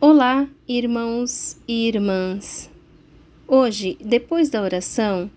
[0.00, 2.70] Olá, irmãos e irmãs.
[3.48, 5.28] Hoje, depois da oração,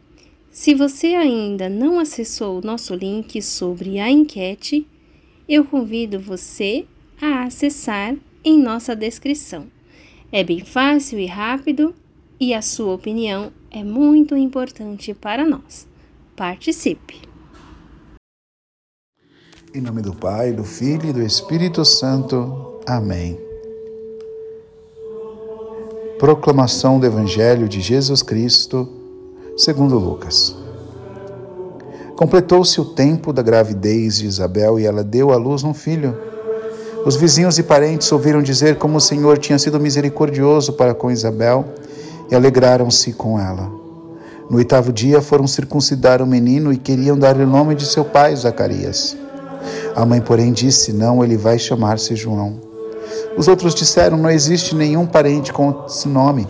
[0.51, 4.87] se você ainda não acessou o nosso link sobre a enquete,
[5.49, 6.85] eu convido você
[7.19, 8.15] a acessar
[8.45, 9.65] em nossa descrição.
[10.31, 11.95] É bem fácil e rápido
[12.39, 15.87] e a sua opinião é muito importante para nós.
[16.35, 17.19] Participe!
[19.73, 22.79] Em nome do Pai, do Filho e do Espírito Santo.
[22.85, 23.50] Amém.
[26.21, 28.87] Proclamação do Evangelho de Jesus Cristo,
[29.57, 30.55] segundo Lucas.
[32.15, 36.15] Completou-se o tempo da gravidez de Isabel e ela deu à luz um filho.
[37.07, 41.65] Os vizinhos e parentes ouviram dizer como o Senhor tinha sido misericordioso para com Isabel
[42.29, 43.71] e alegraram-se com ela.
[44.47, 48.35] No oitavo dia foram circuncidar o menino e queriam dar-lhe o nome de seu pai,
[48.35, 49.17] Zacarias.
[49.95, 52.70] A mãe, porém, disse: Não, ele vai chamar-se João.
[53.37, 56.47] Os outros disseram: Não existe nenhum parente com esse nome.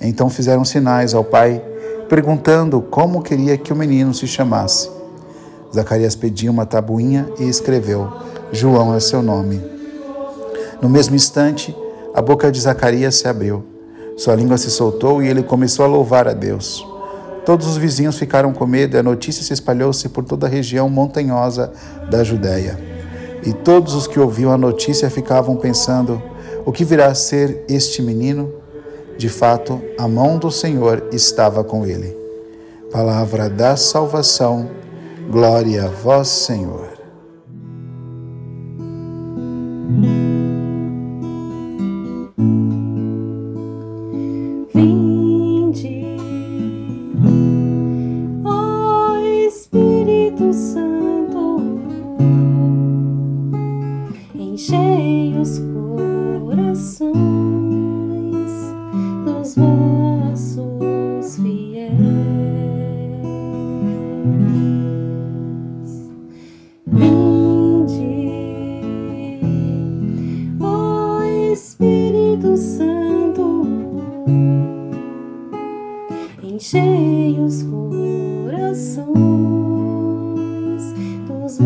[0.00, 1.62] Então fizeram sinais ao pai,
[2.08, 4.90] perguntando como queria que o menino se chamasse.
[5.74, 8.10] Zacarias pediu uma tabuinha e escreveu:
[8.50, 9.62] João é seu nome.
[10.80, 11.74] No mesmo instante,
[12.14, 13.64] a boca de Zacarias se abriu.
[14.16, 16.86] Sua língua se soltou e ele começou a louvar a Deus.
[17.46, 20.88] Todos os vizinhos ficaram com medo e a notícia se espalhou-se por toda a região
[20.88, 21.72] montanhosa
[22.10, 22.91] da Judéia.
[23.44, 26.22] E todos os que ouviam a notícia ficavam pensando:
[26.64, 28.52] o que virá a ser este menino?
[29.18, 32.16] De fato, a mão do Senhor estava com ele.
[32.90, 34.70] Palavra da salvação,
[35.30, 36.91] glória a vós, Senhor.
[76.62, 79.02] Enchei os corações
[81.26, 81.58] dos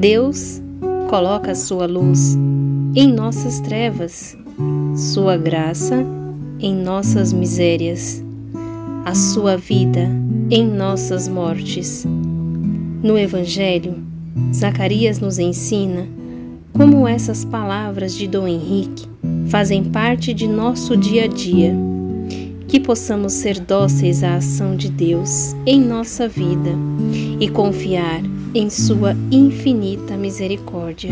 [0.00, 0.60] Deus
[1.08, 2.36] coloca sua luz
[2.96, 4.36] em nossas trevas,
[4.96, 6.04] sua graça
[6.58, 8.20] em nossas misérias,
[9.04, 12.06] a sua vida em nossas mortes.
[13.02, 14.02] No Evangelho,
[14.52, 16.06] Zacarias nos ensina
[16.72, 19.06] como essas palavras de Dom Henrique
[19.48, 21.74] fazem parte de nosso dia a dia.
[22.66, 26.70] Que possamos ser dóceis à ação de Deus em nossa vida
[27.38, 28.20] e confiar
[28.52, 31.10] em Sua infinita misericórdia.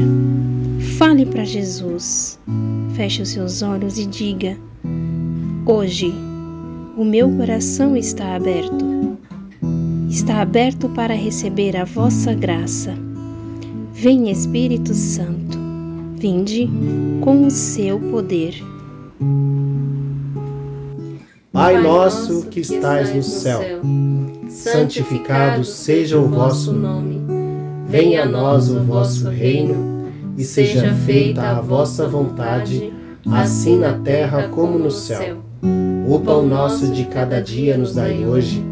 [0.99, 2.38] Fale para Jesus,
[2.94, 4.56] feche os seus olhos e diga:
[5.64, 6.12] Hoje,
[6.97, 9.12] o meu coração está aberto.
[10.12, 12.94] Está aberto para receber a vossa graça.
[13.94, 15.59] Vem Espírito Santo,
[16.14, 16.69] vinde
[17.23, 18.62] com o seu poder.
[21.50, 23.62] Pai nosso que estais no céu,
[24.50, 27.23] santificado seja o vosso nome.
[27.88, 32.93] Venha a nós o vosso reino e seja feita a vossa vontade,
[33.31, 35.38] assim na terra como no céu.
[36.06, 38.72] O pão nosso de cada dia nos dai hoje.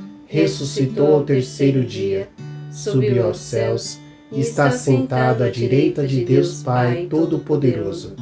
[0.31, 2.29] ressuscitou ao terceiro dia,
[2.71, 3.99] subiu aos céus
[4.31, 8.15] e está sentado à direita de Deus Pai Todo-Poderoso,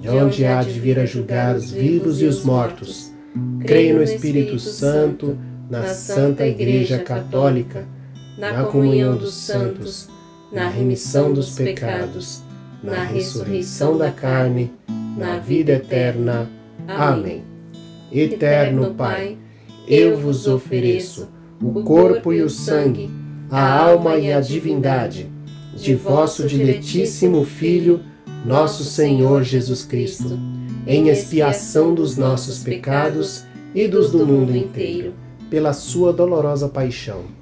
[0.00, 3.12] de onde há de vir a julgar os vivos e os mortos.
[3.60, 5.38] Creio no Espírito Santo,
[5.70, 7.86] na Santa Igreja Católica,
[8.36, 10.08] na comunhão dos santos,
[10.50, 12.42] na remissão dos pecados,
[12.82, 14.72] na ressurreição da carne,
[15.16, 16.50] na vida eterna.
[16.88, 17.44] Amém.
[18.10, 19.38] Eterno Pai,
[19.86, 21.28] eu vos ofereço
[21.62, 23.08] o corpo e o sangue,
[23.50, 25.30] a alma e a divindade.
[25.74, 28.00] de vosso diletíssimo Filho,
[28.44, 30.38] nosso Senhor Jesus Cristo,
[30.86, 33.44] em expiação dos nossos pecados
[33.74, 35.14] e dos do mundo inteiro
[35.48, 37.41] pela sua dolorosa paixão.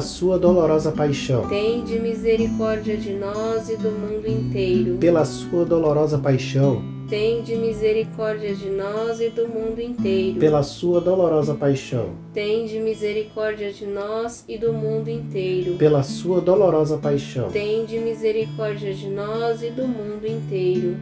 [0.00, 1.48] sua dolorosa paixão.
[1.48, 4.96] Tende misericórdia de nós e do mundo inteiro.
[4.98, 10.40] Pela sua dolorosa paixão Tende misericórdia de nós e do mundo inteiro.
[10.40, 12.10] Pela sua dolorosa paixão.
[12.34, 15.74] Tende misericórdia de nós e do mundo inteiro.
[15.74, 17.48] Pela sua dolorosa paixão.
[17.50, 20.96] Tende misericórdia de nós e do mundo inteiro.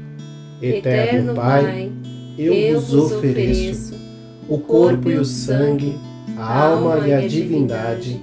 [0.60, 1.90] Eterno Pai,
[2.36, 3.94] eu vos ofereço
[4.46, 5.98] o corpo e o sangue,
[6.36, 8.22] a alma e a divindade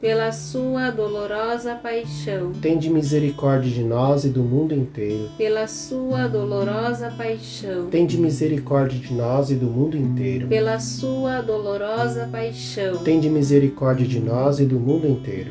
[0.00, 2.52] Pela sua dolorosa paixão.
[2.62, 5.28] Tende misericórdia de nós e do mundo inteiro.
[5.36, 7.88] Pela sua dolorosa paixão.
[7.90, 10.46] Tende misericórdia de nós e do mundo inteiro.
[10.46, 12.98] Pela sua dolorosa paixão.
[12.98, 15.50] Tende misericórdia de nós e do mundo inteiro.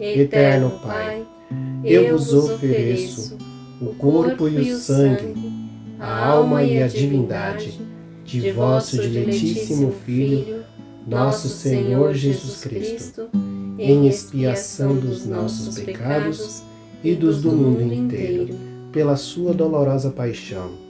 [0.00, 1.22] Eterno Pai,
[1.84, 3.36] eu vos ofereço
[3.78, 5.34] o corpo e o sangue,
[5.98, 7.78] a alma e a divindade
[8.24, 10.59] de vosso diletíssimo Filho,
[11.06, 13.28] nosso Senhor Jesus Cristo,
[13.78, 16.62] em expiação dos nossos pecados
[17.02, 18.54] e dos do mundo inteiro
[18.92, 20.89] pela sua dolorosa paixão.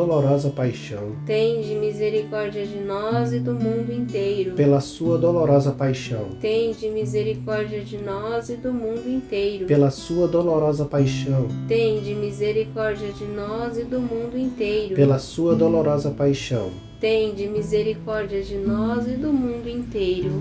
[0.51, 1.15] paixão.
[1.25, 4.53] Tende misericórdia de nós e do mundo inteiro.
[4.53, 6.29] Pela sua dolorosa paixão.
[6.39, 9.65] Tende misericórdia de nós e do mundo inteiro.
[9.65, 11.47] Pela sua dolorosa paixão.
[11.67, 14.95] Tende misericórdia de nós e do mundo inteiro.
[14.95, 16.69] Pela sua dolorosa paixão.
[16.99, 20.31] Tende misericórdia de nós e do mundo inteiro.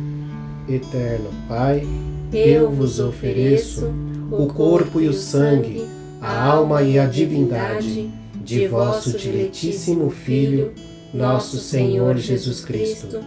[0.69, 1.83] Eterno Pai,
[2.33, 3.93] eu vos ofereço
[4.31, 5.85] o corpo e o sangue,
[6.21, 8.20] a alma e a divindade
[8.51, 10.75] de vosso diletíssimo Filho,
[11.15, 13.21] nosso Senhor Jesus Cristo,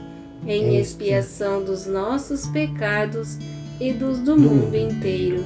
[0.45, 3.37] em expiação dos nossos pecados
[3.79, 5.45] e dos do mundo inteiro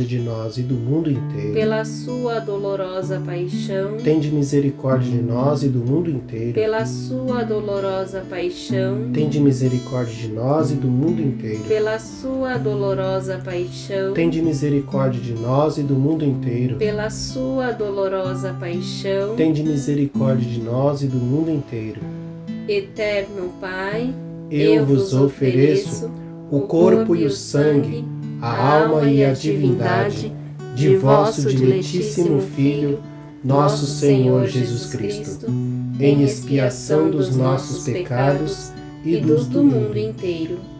[0.00, 1.52] misericórdia de nós e do mundo inteiro.
[1.52, 6.54] Pela sua dolorosa paixão, tende misericórdia de nós e do mundo inteiro.
[6.54, 11.64] Pela sua dolorosa paixão, tende misericórdia de nós e do mundo inteiro.
[11.64, 16.76] Pela sua dolorosa paixão, tende misericórdia de nós e do mundo inteiro.
[16.76, 22.00] Pela sua dolorosa paixão, tende misericórdia de nós e do mundo inteiro.
[22.68, 24.14] Eterno Pai,
[24.50, 26.10] eu vos ofereço
[26.50, 28.04] o corpo e o sangue
[28.40, 30.32] a alma e a divindade
[30.74, 33.00] de vosso diletíssimo Filho,
[33.44, 35.46] nosso Senhor Jesus Cristo,
[35.98, 38.72] em expiação dos nossos pecados
[39.04, 40.79] e dos do mundo inteiro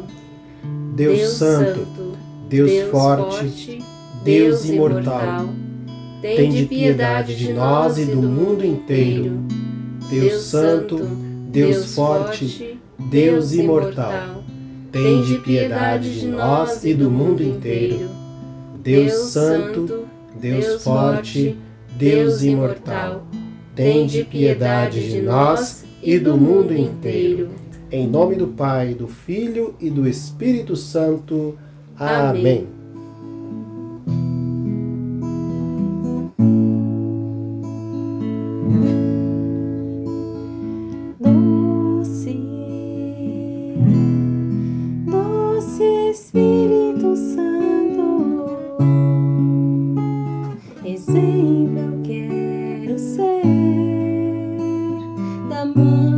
[0.95, 1.85] Deus, Deus Santo,
[2.49, 3.79] Deus, Deus forte, forte
[4.23, 5.47] Deus imortal
[6.21, 9.39] Tende piedade de nós e do mundo inteiro.
[10.07, 10.99] Deus Santo,
[11.49, 14.43] Deus Forte, Deus Imortal,
[14.91, 18.07] tende piedade de nós e do mundo inteiro.
[18.83, 20.05] Deus Santo,
[20.39, 21.57] Deus Forte,
[21.97, 23.23] Deus Imortal,
[23.73, 27.49] tende piedade de nós e do mundo inteiro.
[27.91, 31.57] Em nome do Pai, do Filho e do Espírito Santo.
[31.97, 32.65] Amém.
[32.65, 32.79] que
[41.23, 42.41] eu não sei,
[55.53, 56.10] mistérios